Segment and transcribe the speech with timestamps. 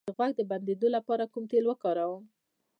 [0.07, 2.23] د غوږ د بندیدو لپاره کوم تېل وکاروم؟